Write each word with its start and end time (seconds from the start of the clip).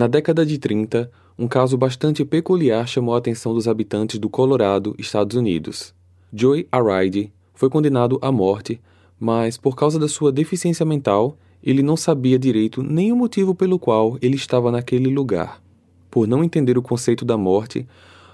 Na 0.00 0.06
década 0.06 0.46
de 0.46 0.56
30, 0.56 1.10
um 1.38 1.46
caso 1.46 1.76
bastante 1.76 2.24
peculiar 2.24 2.88
chamou 2.88 3.14
a 3.14 3.18
atenção 3.18 3.52
dos 3.52 3.68
habitantes 3.68 4.18
do 4.18 4.30
Colorado, 4.30 4.94
Estados 4.96 5.36
Unidos. 5.36 5.94
Joey 6.32 6.66
Aride 6.72 7.30
foi 7.52 7.68
condenado 7.68 8.18
à 8.22 8.32
morte, 8.32 8.80
mas 9.18 9.58
por 9.58 9.76
causa 9.76 9.98
da 9.98 10.08
sua 10.08 10.32
deficiência 10.32 10.86
mental, 10.86 11.36
ele 11.62 11.82
não 11.82 11.98
sabia 11.98 12.38
direito 12.38 12.82
nem 12.82 13.12
o 13.12 13.14
motivo 13.14 13.54
pelo 13.54 13.78
qual 13.78 14.16
ele 14.22 14.36
estava 14.36 14.72
naquele 14.72 15.10
lugar. 15.10 15.60
Por 16.10 16.26
não 16.26 16.42
entender 16.42 16.78
o 16.78 16.82
conceito 16.82 17.22
da 17.22 17.36
morte, 17.36 17.86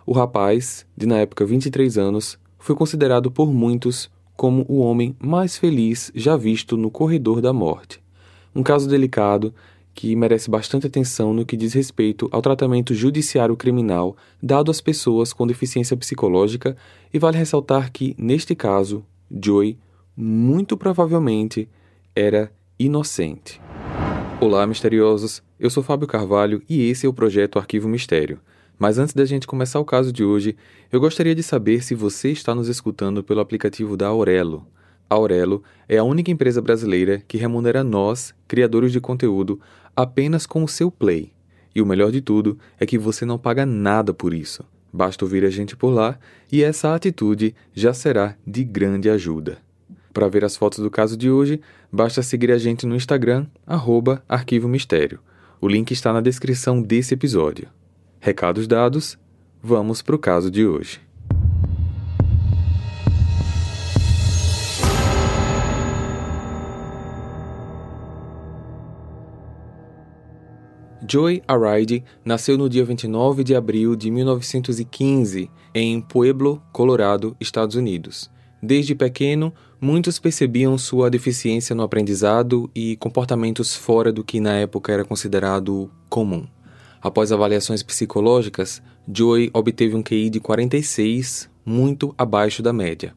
o 0.07 0.13
rapaz, 0.13 0.87
de 0.97 1.05
na 1.05 1.19
época 1.19 1.45
23 1.45 1.99
anos, 1.99 2.39
foi 2.61 2.77
considerado 2.77 3.29
por 3.29 3.53
muitos 3.53 4.09
como 4.37 4.65
o 4.69 4.79
homem 4.79 5.17
mais 5.19 5.59
feliz 5.59 6.13
já 6.15 6.37
visto 6.37 6.77
no 6.77 6.93
corredor 6.93 7.41
da 7.41 7.53
morte. 7.53 8.01
Um 8.55 8.63
caso 8.63 8.89
delicado 8.89 9.53
que 9.97 10.15
merece 10.15 10.51
bastante 10.51 10.87
atenção 10.87 11.33
no 11.33 11.47
que 11.47 11.57
diz 11.57 11.73
respeito 11.73 12.29
ao 12.31 12.43
tratamento 12.43 12.95
judiciário 12.95 13.57
criminal 13.57 14.15
dado 14.41 14.71
às 14.71 14.79
pessoas 14.79 15.33
com 15.33 15.47
deficiência 15.47 15.97
psicológica, 15.97 16.77
e 17.13 17.19
vale 17.19 17.39
ressaltar 17.39 17.91
que, 17.91 18.15
neste 18.19 18.55
caso, 18.55 19.03
Joy 19.31 19.79
muito 20.15 20.77
provavelmente 20.77 21.67
era 22.15 22.53
inocente. 22.79 23.59
Olá, 24.39 24.67
misteriosos! 24.67 25.43
Eu 25.59 25.71
sou 25.71 25.83
Fábio 25.83 26.07
Carvalho 26.07 26.63
e 26.69 26.91
esse 26.91 27.07
é 27.07 27.09
o 27.09 27.15
projeto 27.15 27.59
Arquivo 27.59 27.89
Mistério. 27.89 28.39
Mas 28.79 28.99
antes 28.99 29.15
da 29.15 29.25
gente 29.25 29.47
começar 29.47 29.81
o 29.81 29.85
caso 29.85 30.13
de 30.13 30.23
hoje, 30.23 30.55
eu 30.93 31.01
gostaria 31.01 31.35
de 31.35 31.43
saber 31.43 31.83
se 31.83 31.95
você 31.95 32.31
está 32.31 32.55
nos 32.55 32.69
escutando 32.69 33.25
pelo 33.25 33.41
aplicativo 33.41 33.97
da 33.97 34.09
Aurelo. 34.09 34.67
A 35.09 35.15
Aurelo 35.15 35.63
é 35.89 35.99
a 35.99 36.05
única 36.05 36.33
empresa 36.33 36.61
brasileira 36.61 37.23
que 37.29 37.39
remunera 37.39 37.85
nós, 37.85 38.35
criadores 38.49 38.91
de 38.91 39.01
conteúdo, 39.01 39.61
apenas 39.97 40.47
com 40.47 40.63
o 40.63 40.69
seu 40.69 40.91
play. 40.91 41.33
E 41.75 41.81
o 41.81 41.87
melhor 41.87 42.13
de 42.13 42.21
tudo 42.21 42.59
é 42.79 42.87
que 42.87 42.99
você 42.99 43.25
não 43.25 43.39
paga 43.39 43.65
nada 43.65 44.13
por 44.13 44.35
isso. 44.35 44.65
Basta 44.93 45.25
ouvir 45.25 45.45
a 45.45 45.51
gente 45.51 45.77
por 45.77 45.91
lá 45.91 46.19
e 46.51 46.63
essa 46.63 46.95
atitude 46.95 47.55
já 47.75 47.93
será 47.93 48.35
de 48.47 48.65
grande 48.65 49.11
ajuda. 49.11 49.59
Para 50.13 50.29
ver 50.29 50.45
as 50.45 50.57
fotos 50.57 50.79
do 50.79 50.91
caso 50.91 51.17
de 51.17 51.31
hoje, 51.31 51.61
basta 51.93 52.23
seguir 52.23 52.51
a 52.51 52.59
gente 52.59 52.87
no 52.87 52.97
Instagram, 52.97 53.47
arroba 53.67 54.23
Arquivo 54.29 54.69
Mistério. 54.69 55.21
O 55.61 55.69
link 55.69 55.91
está 55.91 56.13
na 56.13 56.21
descrição 56.21 56.81
desse 56.81 57.13
episódio. 57.13 57.69
Recados 58.21 58.67
dados, 58.67 59.19
vamos 59.63 60.01
para 60.01 60.17
o 60.17 60.19
caso 60.19 60.51
de 60.51 60.67
hoje. 60.67 61.06
Joy 71.07 71.43
Aride 71.47 72.03
nasceu 72.25 72.57
no 72.57 72.69
dia 72.69 72.85
29 72.85 73.45
de 73.45 73.55
abril 73.55 73.95
de 73.95 74.11
1915 74.11 75.51
em 75.75 76.01
Pueblo, 76.01 76.63
Colorado, 76.73 77.37
Estados 77.39 77.77
Unidos. 77.77 78.31
Desde 78.63 78.95
pequeno, 78.95 79.53
muitos 79.81 80.19
percebiam 80.19 80.79
sua 80.79 81.11
deficiência 81.11 81.75
no 81.75 81.83
aprendizado 81.83 82.71
e 82.75 82.97
comportamentos 82.97 83.77
fora 83.77 84.11
do 84.11 84.25
que 84.25 84.41
na 84.41 84.55
época 84.55 84.93
era 84.93 85.05
considerado 85.05 85.91
comum. 86.09 86.47
Após 87.01 87.31
avaliações 87.31 87.83
psicológicas, 87.83 88.83
Joey 89.07 89.51
obteve 89.53 89.95
um 89.95 90.03
QI 90.03 90.31
de 90.31 90.41
46, 90.41 91.51
muito 91.65 92.15
abaixo 92.17 92.63
da 92.63 92.73
média. 92.73 93.15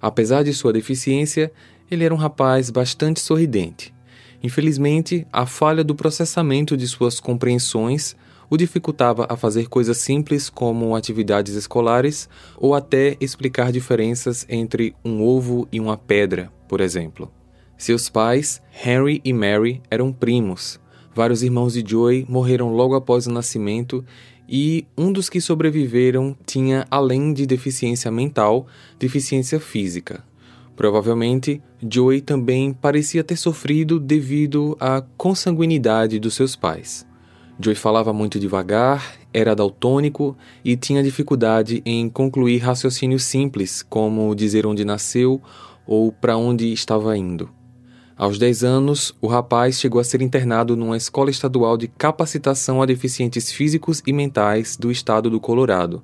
Apesar 0.00 0.42
de 0.42 0.52
sua 0.52 0.72
deficiência, 0.72 1.52
ele 1.90 2.04
era 2.04 2.12
um 2.12 2.18
rapaz 2.18 2.70
bastante 2.70 3.20
sorridente. 3.20 3.94
Infelizmente, 4.42 5.26
a 5.32 5.46
falha 5.46 5.84
do 5.84 5.94
processamento 5.94 6.76
de 6.76 6.86
suas 6.88 7.20
compreensões 7.20 8.16
o 8.48 8.56
dificultava 8.56 9.26
a 9.28 9.36
fazer 9.36 9.68
coisas 9.68 9.98
simples 9.98 10.50
como 10.50 10.96
atividades 10.96 11.54
escolares 11.54 12.28
ou 12.56 12.74
até 12.74 13.16
explicar 13.20 13.70
diferenças 13.70 14.44
entre 14.48 14.94
um 15.04 15.22
ovo 15.22 15.68
e 15.70 15.78
uma 15.78 15.96
pedra, 15.96 16.50
por 16.66 16.80
exemplo. 16.80 17.30
Seus 17.78 18.08
pais, 18.08 18.60
Henry 18.84 19.20
e 19.24 19.32
Mary, 19.32 19.80
eram 19.90 20.12
primos, 20.12 20.80
Vários 21.14 21.42
irmãos 21.42 21.72
de 21.72 21.84
Joey 21.86 22.24
morreram 22.28 22.72
logo 22.72 22.94
após 22.94 23.26
o 23.26 23.32
nascimento 23.32 24.04
e 24.48 24.86
um 24.96 25.12
dos 25.12 25.28
que 25.28 25.40
sobreviveram 25.40 26.36
tinha, 26.46 26.86
além 26.90 27.32
de 27.32 27.46
deficiência 27.46 28.10
mental, 28.10 28.66
deficiência 28.98 29.58
física. 29.58 30.24
Provavelmente, 30.80 31.60
Joey 31.86 32.22
também 32.22 32.72
parecia 32.72 33.22
ter 33.22 33.36
sofrido 33.36 34.00
devido 34.00 34.78
à 34.80 35.02
consanguinidade 35.14 36.18
dos 36.18 36.32
seus 36.32 36.56
pais. 36.56 37.06
Joey 37.62 37.76
falava 37.76 38.14
muito 38.14 38.40
devagar, 38.40 39.18
era 39.30 39.54
daltônico 39.54 40.34
e 40.64 40.78
tinha 40.78 41.02
dificuldade 41.02 41.82
em 41.84 42.08
concluir 42.08 42.60
raciocínios 42.60 43.24
simples, 43.24 43.82
como 43.82 44.34
dizer 44.34 44.66
onde 44.66 44.82
nasceu 44.82 45.42
ou 45.86 46.10
para 46.10 46.38
onde 46.38 46.72
estava 46.72 47.14
indo. 47.14 47.50
Aos 48.16 48.38
10 48.38 48.64
anos, 48.64 49.14
o 49.20 49.26
rapaz 49.26 49.78
chegou 49.78 50.00
a 50.00 50.04
ser 50.04 50.22
internado 50.22 50.74
numa 50.78 50.96
escola 50.96 51.28
estadual 51.28 51.76
de 51.76 51.88
capacitação 51.88 52.80
a 52.80 52.86
deficientes 52.86 53.52
físicos 53.52 54.02
e 54.06 54.14
mentais 54.14 54.78
do 54.78 54.90
estado 54.90 55.28
do 55.28 55.40
Colorado, 55.40 56.02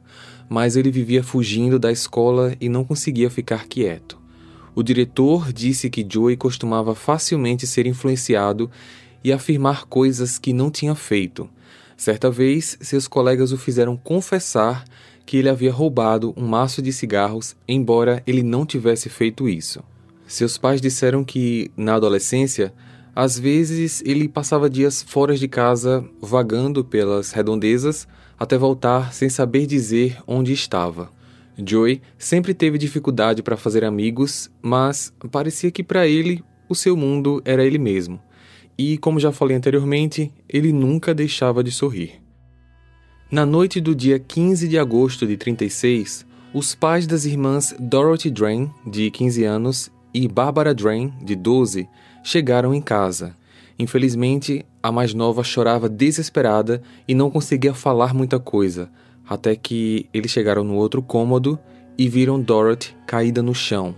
mas 0.50 0.76
ele 0.76 0.90
vivia 0.90 1.22
fugindo 1.22 1.78
da 1.78 1.90
escola 1.90 2.54
e 2.60 2.68
não 2.68 2.84
conseguia 2.84 3.30
ficar 3.30 3.66
quieto. 3.66 4.25
O 4.76 4.82
diretor 4.82 5.54
disse 5.54 5.88
que 5.88 6.06
Joey 6.06 6.36
costumava 6.36 6.94
facilmente 6.94 7.66
ser 7.66 7.86
influenciado 7.86 8.70
e 9.24 9.32
afirmar 9.32 9.86
coisas 9.86 10.38
que 10.38 10.52
não 10.52 10.70
tinha 10.70 10.94
feito. 10.94 11.48
Certa 11.96 12.30
vez, 12.30 12.76
seus 12.82 13.08
colegas 13.08 13.52
o 13.52 13.56
fizeram 13.56 13.96
confessar 13.96 14.84
que 15.24 15.38
ele 15.38 15.48
havia 15.48 15.72
roubado 15.72 16.34
um 16.36 16.46
maço 16.46 16.82
de 16.82 16.92
cigarros, 16.92 17.56
embora 17.66 18.22
ele 18.26 18.42
não 18.42 18.66
tivesse 18.66 19.08
feito 19.08 19.48
isso. 19.48 19.82
Seus 20.26 20.58
pais 20.58 20.78
disseram 20.78 21.24
que, 21.24 21.70
na 21.74 21.94
adolescência, 21.94 22.74
às 23.14 23.38
vezes 23.38 24.02
ele 24.04 24.28
passava 24.28 24.68
dias 24.68 25.02
fora 25.02 25.34
de 25.34 25.48
casa, 25.48 26.04
vagando 26.20 26.84
pelas 26.84 27.32
redondezas, 27.32 28.06
até 28.38 28.58
voltar 28.58 29.14
sem 29.14 29.30
saber 29.30 29.64
dizer 29.64 30.18
onde 30.26 30.52
estava. 30.52 31.15
Joey 31.58 32.02
sempre 32.18 32.52
teve 32.52 32.78
dificuldade 32.78 33.42
para 33.42 33.56
fazer 33.56 33.84
amigos, 33.84 34.50
mas 34.60 35.12
parecia 35.30 35.70
que 35.70 35.82
para 35.82 36.06
ele 36.06 36.44
o 36.68 36.74
seu 36.74 36.96
mundo 36.96 37.40
era 37.44 37.64
ele 37.64 37.78
mesmo. 37.78 38.20
E, 38.78 38.98
como 38.98 39.18
já 39.18 39.32
falei 39.32 39.56
anteriormente, 39.56 40.32
ele 40.48 40.72
nunca 40.72 41.14
deixava 41.14 41.64
de 41.64 41.70
sorrir. 41.70 42.20
Na 43.30 43.46
noite 43.46 43.80
do 43.80 43.94
dia 43.94 44.18
15 44.18 44.68
de 44.68 44.78
agosto 44.78 45.26
de 45.26 45.36
36, 45.36 46.26
os 46.52 46.74
pais 46.74 47.06
das 47.06 47.24
irmãs 47.24 47.74
Dorothy 47.78 48.30
Drain, 48.30 48.70
de 48.86 49.10
15 49.10 49.44
anos, 49.44 49.90
e 50.12 50.28
Barbara 50.28 50.74
Drain, 50.74 51.12
de 51.22 51.34
12, 51.34 51.88
chegaram 52.22 52.74
em 52.74 52.80
casa. 52.80 53.34
Infelizmente, 53.78 54.64
a 54.82 54.90
mais 54.90 55.12
nova 55.12 55.42
chorava 55.42 55.88
desesperada 55.88 56.82
e 57.06 57.14
não 57.14 57.30
conseguia 57.30 57.74
falar 57.74 58.14
muita 58.14 58.38
coisa, 58.38 58.90
até 59.28 59.56
que 59.56 60.08
eles 60.12 60.30
chegaram 60.30 60.64
no 60.64 60.74
outro 60.74 61.02
cômodo 61.02 61.58
e 61.98 62.08
viram 62.08 62.40
Dorothy 62.40 62.96
caída 63.06 63.42
no 63.42 63.54
chão, 63.54 63.94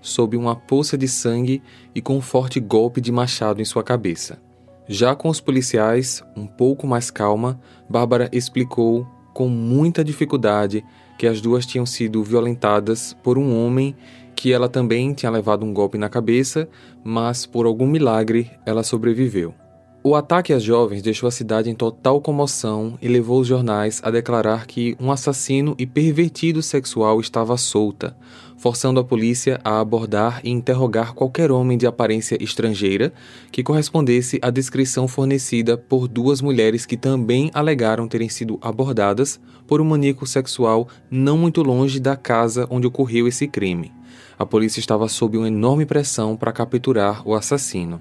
sob 0.00 0.36
uma 0.36 0.54
poça 0.54 0.96
de 0.96 1.08
sangue 1.08 1.62
e 1.94 2.00
com 2.00 2.16
um 2.16 2.20
forte 2.20 2.60
golpe 2.60 3.00
de 3.00 3.12
machado 3.12 3.60
em 3.60 3.64
sua 3.64 3.82
cabeça. 3.82 4.40
Já 4.88 5.14
com 5.14 5.28
os 5.28 5.40
policiais, 5.40 6.22
um 6.36 6.46
pouco 6.46 6.86
mais 6.86 7.10
calma, 7.10 7.60
Bárbara 7.88 8.28
explicou 8.32 9.06
com 9.32 9.48
muita 9.48 10.02
dificuldade 10.02 10.84
que 11.16 11.26
as 11.26 11.40
duas 11.40 11.66
tinham 11.66 11.86
sido 11.86 12.24
violentadas 12.24 13.14
por 13.22 13.38
um 13.38 13.56
homem 13.56 13.94
que 14.34 14.52
ela 14.52 14.70
também 14.70 15.12
tinha 15.12 15.30
levado 15.30 15.66
um 15.66 15.72
golpe 15.74 15.98
na 15.98 16.08
cabeça, 16.08 16.66
mas 17.04 17.44
por 17.44 17.66
algum 17.66 17.86
milagre 17.86 18.50
ela 18.64 18.82
sobreviveu. 18.82 19.54
O 20.02 20.14
ataque 20.14 20.54
às 20.54 20.62
jovens 20.62 21.02
deixou 21.02 21.26
a 21.26 21.30
cidade 21.30 21.68
em 21.68 21.74
total 21.74 22.22
comoção 22.22 22.98
e 23.02 23.06
levou 23.06 23.38
os 23.38 23.46
jornais 23.46 24.00
a 24.02 24.10
declarar 24.10 24.66
que 24.66 24.96
um 24.98 25.12
assassino 25.12 25.74
e 25.78 25.86
pervertido 25.86 26.62
sexual 26.62 27.20
estava 27.20 27.54
solta, 27.58 28.16
forçando 28.56 28.98
a 28.98 29.04
polícia 29.04 29.60
a 29.62 29.78
abordar 29.78 30.40
e 30.42 30.48
interrogar 30.48 31.12
qualquer 31.12 31.52
homem 31.52 31.76
de 31.76 31.86
aparência 31.86 32.42
estrangeira 32.42 33.12
que 33.52 33.62
correspondesse 33.62 34.38
à 34.40 34.48
descrição 34.48 35.06
fornecida 35.06 35.76
por 35.76 36.08
duas 36.08 36.40
mulheres 36.40 36.86
que 36.86 36.96
também 36.96 37.50
alegaram 37.52 38.08
terem 38.08 38.30
sido 38.30 38.58
abordadas 38.62 39.38
por 39.66 39.82
um 39.82 39.84
maníaco 39.84 40.26
sexual 40.26 40.88
não 41.10 41.36
muito 41.36 41.62
longe 41.62 42.00
da 42.00 42.16
casa 42.16 42.66
onde 42.70 42.86
ocorreu 42.86 43.28
esse 43.28 43.46
crime. 43.46 43.92
A 44.38 44.46
polícia 44.46 44.80
estava 44.80 45.06
sob 45.08 45.36
uma 45.36 45.48
enorme 45.48 45.84
pressão 45.84 46.38
para 46.38 46.52
capturar 46.52 47.20
o 47.28 47.34
assassino. 47.34 48.00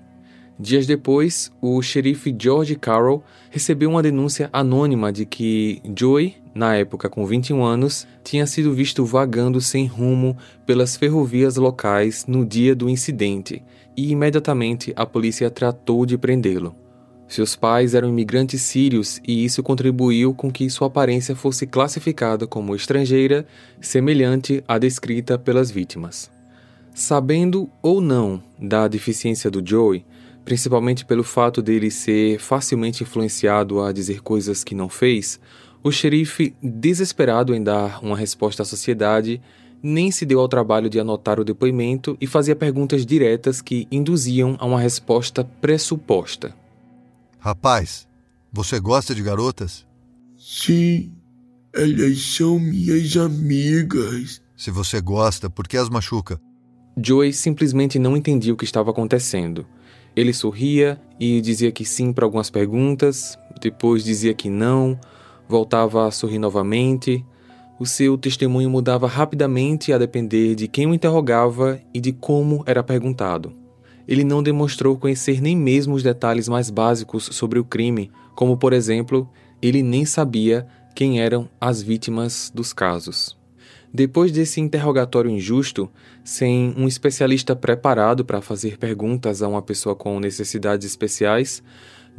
Dias 0.62 0.86
depois, 0.86 1.50
o 1.62 1.82
xerife 1.82 2.36
George 2.38 2.76
Carroll 2.76 3.24
recebeu 3.50 3.90
uma 3.90 4.04
denúncia 4.04 4.50
anônima 4.52 5.10
de 5.10 5.26
que 5.26 5.82
Joey, 5.98 6.36
na 6.54 6.76
época 6.76 7.10
com 7.10 7.26
21 7.26 7.64
anos, 7.64 8.06
tinha 8.26 8.46
sido 8.46 8.74
visto 8.74 9.06
vagando 9.06 9.62
sem 9.62 9.86
rumo 9.86 10.36
pelas 10.66 10.98
ferrovias 10.98 11.56
locais 11.56 12.26
no 12.28 12.46
dia 12.46 12.76
do 12.76 12.90
incidente 12.90 13.64
e 13.96 14.12
imediatamente 14.12 14.92
a 14.98 15.06
polícia 15.06 15.50
tratou 15.50 16.06
de 16.06 16.18
prendê-lo. 16.18 16.76
Seus 17.26 17.56
pais 17.56 17.94
eram 17.94 18.10
imigrantes 18.10 18.62
sírios 18.62 19.22
e 19.26 19.46
isso 19.46 19.64
contribuiu 19.64 20.34
com 20.34 20.52
que 20.52 20.70
sua 20.70 20.88
aparência 20.88 21.38
fosse 21.38 21.66
classificada 21.68 22.46
como 22.46 22.76
estrangeira, 22.76 23.46
semelhante 23.80 24.62
à 24.68 24.78
descrita 24.78 25.38
pelas 25.38 25.72
vítimas. 25.72 26.30
Sabendo 26.94 27.70
ou 27.82 28.02
não 28.02 28.44
da 28.60 28.88
deficiência 28.88 29.50
do 29.50 29.66
Joey, 29.66 30.04
principalmente 30.50 31.06
pelo 31.06 31.24
fato 31.24 31.62
dele 31.62 31.92
ser 31.92 32.40
facilmente 32.40 33.04
influenciado 33.04 33.84
a 33.84 33.92
dizer 33.92 34.20
coisas 34.20 34.64
que 34.64 34.74
não 34.74 34.90
fez, 34.90 35.40
o 35.84 35.92
xerife, 35.92 36.56
desesperado 36.60 37.54
em 37.54 37.62
dar 37.62 38.04
uma 38.04 38.18
resposta 38.18 38.64
à 38.64 38.66
sociedade, 38.66 39.40
nem 39.82 40.10
se 40.10 40.26
deu 40.26 40.40
ao 40.40 40.48
trabalho 40.48 40.90
de 40.90 41.00
anotar 41.00 41.40
o 41.40 41.44
depoimento 41.44 42.18
e 42.20 42.26
fazia 42.26 42.56
perguntas 42.56 43.06
diretas 43.06 43.62
que 43.62 43.88
induziam 43.92 44.56
a 44.58 44.66
uma 44.66 44.80
resposta 44.80 45.44
pressuposta. 45.44 46.56
Rapaz, 47.38 48.08
você 48.52 48.80
gosta 48.80 49.14
de 49.14 49.22
garotas? 49.22 49.86
Sim, 50.36 51.12
elas 51.72 52.20
são 52.24 52.58
minhas 52.58 53.16
amigas. 53.16 54.42
Se 54.58 54.72
você 54.72 55.00
gosta, 55.00 55.48
por 55.48 55.68
que 55.68 55.78
as 55.78 55.90
machuca? 55.90 56.42
Joey 56.98 57.34
simplesmente 57.34 58.00
não 58.00 58.18
entendia 58.18 58.52
o 58.52 58.58
que 58.58 58.66
estava 58.66 58.90
acontecendo. 58.90 59.68
Ele 60.20 60.34
sorria 60.34 61.00
e 61.18 61.40
dizia 61.40 61.72
que 61.72 61.86
sim 61.86 62.12
para 62.12 62.26
algumas 62.26 62.50
perguntas, 62.50 63.40
depois 63.62 64.04
dizia 64.04 64.34
que 64.34 64.50
não, 64.50 65.00
voltava 65.48 66.06
a 66.06 66.12
sorrir 66.12 66.40
novamente. 66.40 67.26
O 67.80 67.86
seu 67.86 68.18
testemunho 68.18 68.70
mudava 68.70 69.08
rapidamente 69.08 69.94
a 69.94 69.98
depender 69.98 70.56
de 70.56 70.68
quem 70.68 70.86
o 70.86 70.94
interrogava 70.94 71.80
e 71.94 72.02
de 72.02 72.12
como 72.12 72.66
era 72.66 72.84
perguntado. 72.84 73.54
Ele 74.06 74.26
não 74.26 74.44
demonstrou 74.44 74.98
conhecer 74.98 75.40
nem 75.40 75.56
mesmo 75.56 75.96
os 75.96 76.04
detalhes 76.04 76.50
mais 76.50 76.70
básicos 76.70 77.30
sobre 77.32 77.58
o 77.58 77.64
crime, 77.64 78.12
como, 78.36 78.58
por 78.58 78.74
exemplo, 78.74 79.26
ele 79.62 79.82
nem 79.82 80.04
sabia 80.04 80.68
quem 80.94 81.22
eram 81.22 81.48
as 81.62 81.82
vítimas 81.82 82.52
dos 82.54 82.74
casos. 82.74 83.39
Depois 83.94 84.32
desse 84.32 84.62
interrogatório 84.62 85.32
injusto, 85.32 85.90
sem 86.24 86.74
um 86.78 86.88
especialista 86.88 87.56
preparado 87.56 88.24
para 88.24 88.42
fazer 88.42 88.78
perguntas 88.78 89.42
a 89.42 89.48
uma 89.48 89.62
pessoa 89.62 89.96
com 89.96 90.20
necessidades 90.20 90.86
especiais, 90.86 91.64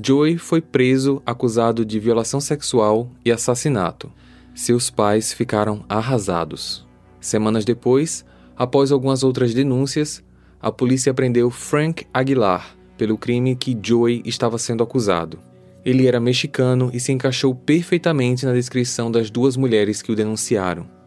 Joey 0.02 0.36
foi 0.36 0.60
preso 0.60 1.22
acusado 1.24 1.84
de 1.84 2.00
violação 2.00 2.40
sexual 2.40 3.08
e 3.24 3.30
assassinato. 3.30 4.10
Seus 4.54 4.90
pais 4.90 5.32
ficaram 5.32 5.84
arrasados. 5.88 6.86
Semanas 7.20 7.64
depois, 7.64 8.24
após 8.56 8.90
algumas 8.90 9.22
outras 9.22 9.54
denúncias, 9.54 10.24
a 10.60 10.72
polícia 10.72 11.14
prendeu 11.14 11.50
Frank 11.50 12.06
Aguilar 12.12 12.76
pelo 12.98 13.16
crime 13.16 13.54
que 13.54 13.78
Joey 13.80 14.22
estava 14.26 14.58
sendo 14.58 14.82
acusado. 14.82 15.38
Ele 15.84 16.06
era 16.06 16.20
mexicano 16.20 16.90
e 16.92 17.00
se 17.00 17.12
encaixou 17.12 17.54
perfeitamente 17.54 18.44
na 18.44 18.52
descrição 18.52 19.10
das 19.10 19.30
duas 19.30 19.56
mulheres 19.56 20.02
que 20.02 20.12
o 20.12 20.16
denunciaram. 20.16 20.99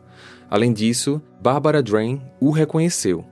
Além 0.53 0.71
disso, 0.71 1.19
Barbara 1.41 1.81
Drain 1.81 2.21
o 2.39 2.51
reconheceu. 2.51 3.25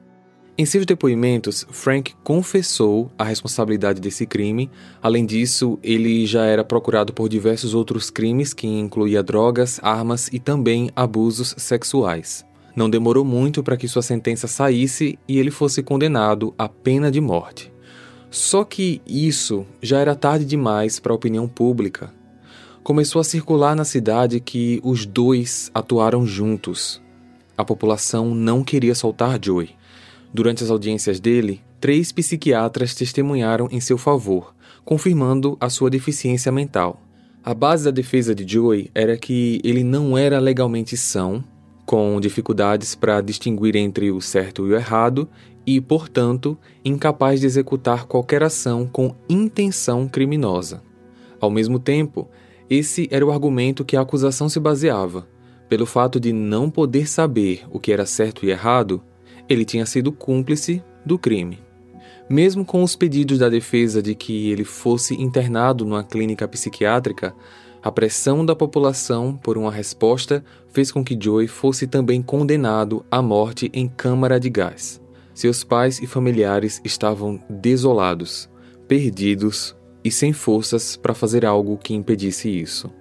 Em 0.58 0.66
seus 0.66 0.88
depoimentos, 0.88 1.68
Frank 1.70 2.16
confessou 2.24 3.12
a 3.16 3.24
responsabilidade 3.24 4.02
desse 4.02 4.26
crime. 4.26 4.72
Além 5.04 5.24
disso, 5.24 5.78
ele 5.84 6.26
já 6.26 6.46
era 6.46 6.64
procurado 6.64 7.14
por 7.14 7.30
diversos 7.30 7.76
outros 7.76 8.10
crimes 8.10 8.56
que 8.56 8.66
incluía 8.66 9.22
drogas, 9.22 9.80
armas 9.84 10.30
e 10.34 10.40
também 10.40 10.90
abusos 10.96 11.54
sexuais. 11.60 12.44
Não 12.76 12.90
demorou 12.90 13.24
muito 13.24 13.62
para 13.62 13.78
que 13.78 13.88
sua 13.88 14.02
sentença 14.02 14.48
saísse 14.48 15.20
e 15.28 15.38
ele 15.38 15.52
fosse 15.52 15.84
condenado 15.84 16.56
à 16.58 16.68
pena 16.68 17.12
de 17.12 17.22
morte. 17.22 17.72
Só 18.32 18.64
que 18.64 19.00
isso 19.06 19.64
já 19.80 20.00
era 20.00 20.16
tarde 20.16 20.44
demais 20.44 21.00
para 21.00 21.12
a 21.12 21.16
opinião 21.16 21.48
pública. 21.48 22.12
Começou 22.82 23.20
a 23.20 23.24
circular 23.24 23.76
na 23.76 23.86
cidade 23.86 24.40
que 24.40 24.82
os 24.84 25.06
dois 25.06 25.70
atuaram 25.72 26.26
juntos. 26.26 27.00
A 27.62 27.64
população 27.64 28.34
não 28.34 28.64
queria 28.64 28.96
soltar 28.96 29.38
Joey. 29.40 29.70
Durante 30.34 30.64
as 30.64 30.72
audiências 30.72 31.20
dele, 31.20 31.62
três 31.80 32.12
psiquiatras 32.12 32.96
testemunharam 32.96 33.68
em 33.72 33.80
seu 33.80 34.00
favor, 34.00 34.56
confirmando 34.84 35.56
a 35.60 35.70
sua 35.70 35.88
deficiência 35.88 36.52
mental. 36.52 37.00
A 37.44 37.54
base 37.54 37.86
da 37.86 37.92
defesa 37.92 38.34
de 38.34 38.52
Joey 38.52 38.90
era 38.96 39.16
que 39.16 39.62
ele 39.64 39.84
não 39.84 40.18
era 40.18 40.40
legalmente 40.40 40.98
são, 40.98 41.44
com 41.86 42.20
dificuldades 42.20 42.96
para 42.96 43.22
distinguir 43.22 43.76
entre 43.76 44.10
o 44.10 44.20
certo 44.22 44.66
e 44.66 44.72
o 44.72 44.76
errado 44.76 45.30
e, 45.64 45.80
portanto, 45.80 46.58
incapaz 46.84 47.42
de 47.42 47.46
executar 47.46 48.08
qualquer 48.08 48.42
ação 48.42 48.88
com 48.88 49.14
intenção 49.30 50.08
criminosa. 50.08 50.82
Ao 51.40 51.52
mesmo 51.52 51.78
tempo, 51.78 52.28
esse 52.68 53.08
era 53.12 53.24
o 53.24 53.32
argumento 53.32 53.86
que 53.86 53.96
a 53.96 54.02
acusação 54.02 54.50
se 54.50 54.60
baseava, 54.60 55.28
pelo 55.72 55.86
fato 55.86 56.20
de 56.20 56.34
não 56.34 56.70
poder 56.70 57.08
saber 57.08 57.64
o 57.72 57.80
que 57.80 57.94
era 57.94 58.06
certo 58.06 58.46
e 58.46 58.50
errado, 58.50 59.02
ele 59.48 59.64
tinha 59.64 59.86
sido 59.86 60.12
cúmplice 60.12 60.84
do 61.06 61.18
crime. 61.18 61.60
Mesmo 62.30 62.66
com 62.66 62.84
os 62.84 62.94
pedidos 62.94 63.40
da 63.40 63.48
defesa 63.48 64.02
de 64.02 64.14
que 64.14 64.52
ele 64.52 64.66
fosse 64.66 65.14
internado 65.14 65.86
numa 65.86 66.04
clínica 66.04 66.46
psiquiátrica, 66.46 67.34
a 67.82 67.90
pressão 67.90 68.46
da 68.46 68.54
população 68.54 69.34
por 69.34 69.58
uma 69.58 69.72
resposta 69.72 70.44
fez 70.74 70.92
com 70.92 71.06
que 71.06 71.18
Joey 71.18 71.48
fosse 71.48 71.88
também 71.88 72.22
condenado 72.22 73.06
à 73.10 73.22
morte 73.22 73.72
em 73.74 73.88
câmara 73.88 74.38
de 74.42 74.50
gás. 74.50 75.02
Seus 75.34 75.64
pais 75.64 76.02
e 76.02 76.06
familiares 76.06 76.82
estavam 76.84 77.42
desolados, 77.50 78.50
perdidos 78.90 79.74
e 80.04 80.12
sem 80.12 80.34
forças 80.34 80.98
para 80.98 81.14
fazer 81.14 81.46
algo 81.46 81.78
que 81.78 81.94
impedisse 81.94 82.50
isso 82.50 82.92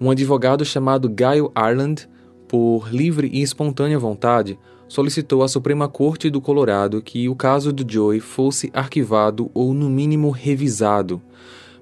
um 0.00 0.10
advogado 0.10 0.64
chamado 0.64 1.08
Guy 1.08 1.38
Ireland, 1.56 2.08
por 2.48 2.92
livre 2.92 3.28
e 3.32 3.42
espontânea 3.42 3.98
vontade, 3.98 4.58
solicitou 4.88 5.42
à 5.42 5.48
Suprema 5.48 5.88
Corte 5.88 6.30
do 6.30 6.40
Colorado 6.40 7.02
que 7.02 7.28
o 7.28 7.34
caso 7.34 7.72
do 7.72 7.90
Joey 7.90 8.20
fosse 8.20 8.70
arquivado 8.72 9.50
ou, 9.52 9.74
no 9.74 9.90
mínimo, 9.90 10.30
revisado, 10.30 11.20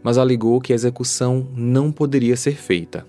mas 0.02 0.18
alegou 0.18 0.60
que 0.60 0.72
a 0.72 0.76
execução 0.76 1.48
não 1.54 1.92
poderia 1.92 2.36
ser 2.36 2.56
feita. 2.56 3.06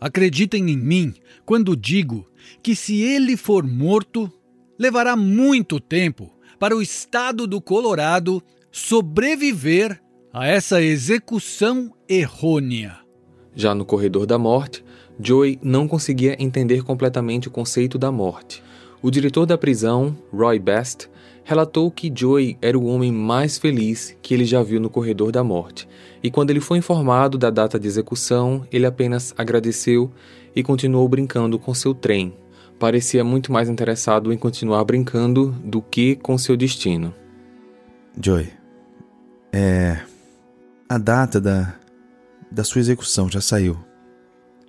Acreditem 0.00 0.70
em 0.70 0.76
mim 0.76 1.14
quando 1.44 1.76
digo 1.76 2.26
que, 2.62 2.74
se 2.74 3.00
ele 3.00 3.36
for 3.36 3.64
morto, 3.66 4.30
levará 4.78 5.16
muito 5.16 5.78
tempo 5.78 6.32
para 6.58 6.76
o 6.76 6.82
estado 6.82 7.46
do 7.46 7.60
Colorado 7.60 8.42
sobreviver 8.70 10.00
a 10.32 10.46
essa 10.46 10.82
execução 10.82 11.92
errônea. 12.08 13.01
Já 13.54 13.74
no 13.74 13.84
corredor 13.84 14.26
da 14.26 14.38
morte, 14.38 14.84
Joey 15.20 15.58
não 15.62 15.86
conseguia 15.86 16.36
entender 16.42 16.82
completamente 16.82 17.48
o 17.48 17.50
conceito 17.50 17.98
da 17.98 18.10
morte. 18.10 18.62
O 19.02 19.10
diretor 19.10 19.46
da 19.46 19.58
prisão, 19.58 20.16
Roy 20.32 20.58
Best, 20.58 21.08
relatou 21.44 21.90
que 21.90 22.12
Joey 22.14 22.56
era 22.62 22.78
o 22.78 22.86
homem 22.86 23.12
mais 23.12 23.58
feliz 23.58 24.16
que 24.22 24.32
ele 24.32 24.44
já 24.44 24.62
viu 24.62 24.80
no 24.80 24.88
corredor 24.88 25.32
da 25.32 25.42
morte, 25.42 25.88
e 26.22 26.30
quando 26.30 26.50
ele 26.50 26.60
foi 26.60 26.78
informado 26.78 27.36
da 27.36 27.50
data 27.50 27.78
de 27.78 27.88
execução, 27.88 28.66
ele 28.70 28.86
apenas 28.86 29.34
agradeceu 29.36 30.10
e 30.54 30.62
continuou 30.62 31.08
brincando 31.08 31.58
com 31.58 31.74
seu 31.74 31.92
trem. 31.92 32.32
Parecia 32.78 33.24
muito 33.24 33.52
mais 33.52 33.68
interessado 33.68 34.32
em 34.32 34.38
continuar 34.38 34.84
brincando 34.84 35.50
do 35.64 35.82
que 35.82 36.16
com 36.16 36.38
seu 36.38 36.56
destino. 36.56 37.14
Joey, 38.20 38.48
é. 39.52 40.00
A 40.88 40.98
data 40.98 41.40
da, 41.40 41.74
da 42.52 42.62
sua 42.62 42.80
execução 42.80 43.30
já 43.30 43.40
saiu. 43.40 43.78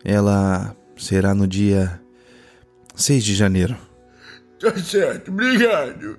Ela 0.03 0.75
será 0.97 1.33
no 1.33 1.47
dia 1.47 2.01
6 2.95 3.23
de 3.23 3.35
janeiro. 3.35 3.75
Tá 4.59 4.75
certo, 4.77 5.29
obrigado. 5.29 6.17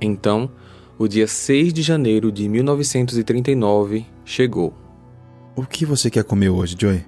Então, 0.00 0.50
o 0.98 1.06
dia 1.06 1.26
6 1.26 1.72
de 1.72 1.82
janeiro 1.82 2.32
de 2.32 2.48
1939 2.48 4.06
chegou. 4.24 4.74
O 5.54 5.66
que 5.66 5.84
você 5.84 6.10
quer 6.10 6.24
comer 6.24 6.48
hoje, 6.48 6.76
Joey? 6.78 7.04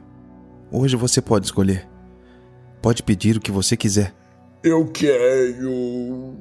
Hoje 0.70 0.96
você 0.96 1.22
pode 1.22 1.46
escolher. 1.46 1.88
Pode 2.82 3.02
pedir 3.02 3.36
o 3.36 3.40
que 3.40 3.50
você 3.50 3.76
quiser. 3.76 4.14
Eu 4.62 4.86
quero. 4.86 6.36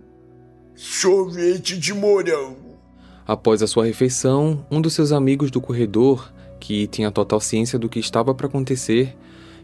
sorvete 0.76 1.78
de 1.78 1.94
morango. 1.94 2.78
Após 3.26 3.64
a 3.64 3.68
sua 3.68 3.86
refeição, 3.86 4.66
um 4.70 4.82
dos 4.82 4.94
seus 4.94 5.14
amigos 5.14 5.50
do 5.50 5.62
corredor 5.62 6.34
que 6.64 6.88
tinha 6.88 7.12
total 7.12 7.42
ciência 7.42 7.78
do 7.78 7.90
que 7.90 8.00
estava 8.00 8.34
para 8.34 8.48
acontecer, 8.48 9.14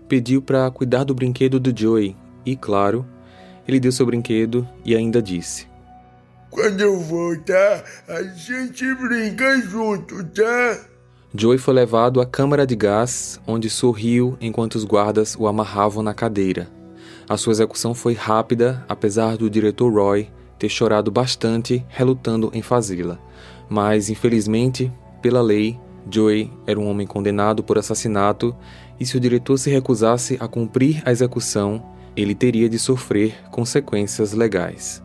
pediu 0.10 0.42
para 0.42 0.70
cuidar 0.70 1.06
do 1.06 1.16
brinquedo 1.16 1.58
do 1.58 1.74
Joey 1.74 2.14
e, 2.46 2.58
claro, 2.58 3.06
ele 3.66 3.80
deu 3.80 3.90
seu 3.90 4.06
brinquedo 4.06 4.68
e 4.84 4.94
ainda 4.94 5.22
disse: 5.22 5.66
Quando 6.50 6.82
eu 6.82 7.00
voltar, 7.00 7.86
a 8.06 8.22
gente 8.24 8.84
brinca 8.96 9.62
junto, 9.62 10.22
tá? 10.26 10.78
Joey 11.34 11.58
foi 11.58 11.74
levado 11.74 12.20
à 12.20 12.26
câmara 12.26 12.68
de 12.68 12.76
gás, 12.76 13.40
onde 13.48 13.70
sorriu 13.70 14.38
enquanto 14.42 14.76
os 14.76 14.84
guardas 14.84 15.38
o 15.40 15.48
amarravam 15.48 16.04
na 16.04 16.14
cadeira. 16.14 16.70
A 17.30 17.38
sua 17.38 17.54
execução 17.54 17.94
foi 17.94 18.14
rápida, 18.14 18.84
apesar 18.90 19.38
do 19.38 19.50
diretor 19.50 19.90
Roy 19.90 20.30
ter 20.58 20.68
chorado 20.68 21.10
bastante, 21.10 21.86
relutando 21.88 22.52
em 22.54 22.62
fazê-la. 22.62 23.18
Mas, 23.70 24.10
infelizmente, 24.10 24.92
pela 25.22 25.42
lei, 25.42 25.80
Joey 26.10 26.52
era 26.68 26.80
um 26.80 26.88
homem 26.88 27.08
condenado 27.08 27.64
por 27.64 27.78
assassinato 27.78 28.56
e 29.00 29.06
se 29.06 29.18
o 29.18 29.20
diretor 29.20 29.58
se 29.58 29.70
recusasse 29.70 30.38
a 30.40 30.48
cumprir 30.48 31.02
a 31.06 31.12
execução, 31.12 31.84
ele 32.16 32.36
teria 32.36 32.70
de 32.70 32.78
sofrer 32.78 33.36
consequências 33.50 34.34
legais. 34.34 35.02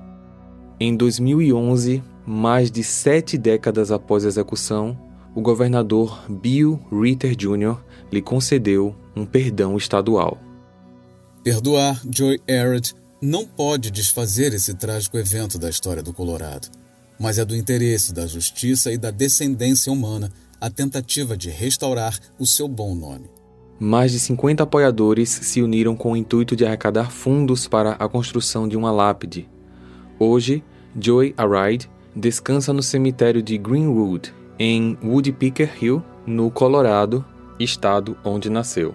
Em 0.80 0.96
2011, 0.96 2.02
mais 2.26 2.70
de 2.70 2.82
sete 2.82 3.38
décadas 3.38 3.90
após 3.90 4.24
a 4.24 4.28
execução, 4.28 4.98
o 5.34 5.40
governador 5.40 6.24
Bill 6.28 6.80
Ritter 6.90 7.34
Jr. 7.36 7.76
lhe 8.12 8.22
concedeu 8.22 8.94
um 9.14 9.24
perdão 9.24 9.76
estadual. 9.76 10.38
Perdoar 11.42 12.00
Joy 12.10 12.40
Arrett 12.48 12.94
não 13.20 13.46
pode 13.46 13.90
desfazer 13.90 14.52
esse 14.52 14.74
trágico 14.74 15.18
evento 15.18 15.58
da 15.58 15.70
história 15.70 16.02
do 16.02 16.12
Colorado, 16.12 16.68
mas 17.18 17.38
é 17.38 17.44
do 17.44 17.56
interesse 17.56 18.12
da 18.12 18.26
justiça 18.26 18.92
e 18.92 18.98
da 18.98 19.10
descendência 19.10 19.92
humana 19.92 20.30
a 20.60 20.70
tentativa 20.70 21.36
de 21.36 21.50
restaurar 21.50 22.18
o 22.38 22.46
seu 22.46 22.68
bom 22.68 22.94
nome. 22.94 23.30
Mais 23.78 24.12
de 24.12 24.20
50 24.20 24.62
apoiadores 24.62 25.28
se 25.28 25.60
uniram 25.60 25.96
com 25.96 26.12
o 26.12 26.16
intuito 26.16 26.54
de 26.54 26.64
arrecadar 26.64 27.10
fundos 27.10 27.66
para 27.66 27.92
a 27.92 28.08
construção 28.08 28.68
de 28.68 28.76
uma 28.76 28.92
lápide. 28.92 29.48
Hoje, 30.18 30.62
Joy 30.98 31.34
Aride 31.36 31.90
descansa 32.14 32.72
no 32.72 32.82
cemitério 32.82 33.42
de 33.42 33.58
Greenwood, 33.58 34.32
em 34.58 34.96
Woodpecker 35.02 35.72
Hill, 35.82 36.02
no 36.24 36.50
Colorado, 36.50 37.24
estado 37.58 38.16
onde 38.24 38.48
nasceu. 38.48 38.94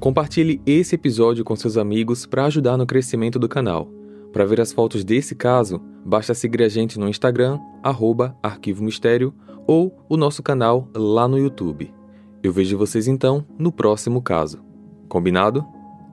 Compartilhe 0.00 0.60
esse 0.66 0.94
episódio 0.94 1.44
com 1.44 1.56
seus 1.56 1.76
amigos 1.76 2.26
para 2.26 2.44
ajudar 2.44 2.76
no 2.76 2.86
crescimento 2.86 3.38
do 3.38 3.48
canal. 3.48 3.90
Para 4.32 4.44
ver 4.44 4.60
as 4.60 4.72
fotos 4.72 5.04
desse 5.04 5.34
caso, 5.34 5.80
basta 6.08 6.32
seguir 6.34 6.62
a 6.62 6.68
gente 6.70 6.98
no 6.98 7.06
Instagram, 7.06 7.60
arroba 7.82 8.34
Arquivo 8.42 8.82
Mistério, 8.82 9.34
ou 9.66 9.94
o 10.08 10.16
nosso 10.16 10.42
canal 10.42 10.88
lá 10.94 11.28
no 11.28 11.38
YouTube. 11.38 11.94
Eu 12.42 12.50
vejo 12.50 12.78
vocês 12.78 13.06
então 13.06 13.46
no 13.58 13.70
próximo 13.70 14.22
caso. 14.22 14.64
Combinado? 15.06 15.66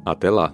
Até 0.06 0.30
lá! 0.30 0.54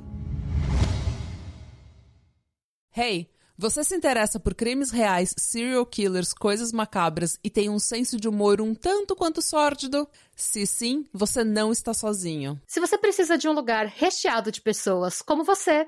Hey, 2.95 3.31
você 3.57 3.83
se 3.83 3.95
interessa 3.95 4.39
por 4.39 4.53
crimes 4.53 4.91
reais, 4.91 5.33
serial 5.35 5.85
killers, 5.87 6.33
coisas 6.33 6.71
macabras 6.71 7.39
e 7.43 7.49
tem 7.49 7.69
um 7.69 7.79
senso 7.79 8.19
de 8.19 8.27
humor 8.27 8.61
um 8.61 8.75
tanto 8.75 9.15
quanto 9.15 9.41
sórdido? 9.41 10.07
Se 10.35 10.67
sim, 10.67 11.05
você 11.11 11.43
não 11.43 11.71
está 11.71 11.95
sozinho. 11.95 12.61
Se 12.67 12.79
você 12.79 12.97
precisa 12.97 13.37
de 13.39 13.47
um 13.47 13.53
lugar 13.53 13.87
recheado 13.87 14.51
de 14.51 14.61
pessoas 14.61 15.21
como 15.21 15.43
você, 15.43 15.87